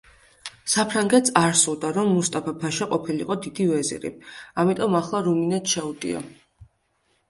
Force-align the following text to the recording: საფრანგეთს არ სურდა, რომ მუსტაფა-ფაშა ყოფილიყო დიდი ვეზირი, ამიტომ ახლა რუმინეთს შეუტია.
საფრანგეთს 0.75 1.33
არ 1.41 1.53
სურდა, 1.59 1.91
რომ 1.99 2.09
მუსტაფა-ფაშა 2.15 2.89
ყოფილიყო 2.95 3.39
დიდი 3.47 3.71
ვეზირი, 3.77 4.15
ამიტომ 4.67 5.01
ახლა 5.05 5.25
რუმინეთს 5.31 5.79
შეუტია. 5.81 6.29